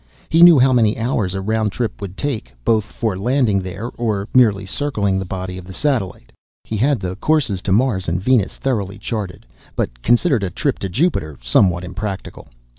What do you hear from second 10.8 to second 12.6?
Jupiter somewhat impractical.